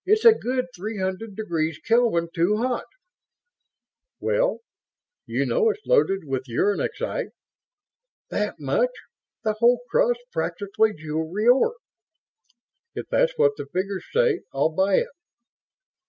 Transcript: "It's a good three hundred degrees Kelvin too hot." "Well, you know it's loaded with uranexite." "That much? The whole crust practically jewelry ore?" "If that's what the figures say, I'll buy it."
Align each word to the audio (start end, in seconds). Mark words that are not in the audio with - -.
"It's 0.03 0.25
a 0.25 0.33
good 0.33 0.65
three 0.75 0.97
hundred 0.99 1.35
degrees 1.35 1.77
Kelvin 1.77 2.29
too 2.33 2.57
hot." 2.57 2.87
"Well, 4.19 4.61
you 5.27 5.45
know 5.45 5.69
it's 5.69 5.85
loaded 5.85 6.23
with 6.23 6.47
uranexite." 6.49 7.27
"That 8.31 8.55
much? 8.59 8.89
The 9.43 9.53
whole 9.59 9.81
crust 9.91 10.21
practically 10.31 10.93
jewelry 10.95 11.47
ore?" 11.47 11.75
"If 12.95 13.09
that's 13.11 13.37
what 13.37 13.51
the 13.57 13.67
figures 13.67 14.05
say, 14.11 14.39
I'll 14.51 14.69
buy 14.71 14.95
it." 14.95 15.09